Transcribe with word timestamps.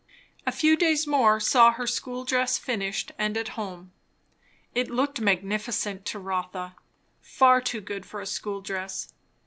A 0.47 0.51
few 0.51 0.75
days 0.75 1.05
more 1.05 1.39
saw 1.39 1.69
her 1.73 1.85
school 1.85 2.23
dress 2.25 2.57
finished 2.57 3.11
and 3.19 3.37
at 3.37 3.49
home. 3.49 3.91
It 4.73 4.89
looked 4.89 5.21
magnificent 5.21 6.05
to 6.05 6.17
Rotha; 6.17 6.75
far 7.21 7.61
too 7.61 7.81
good 7.81 8.03
for 8.07 8.19
a 8.19 8.25
school 8.25 8.61
dress. 8.61 9.13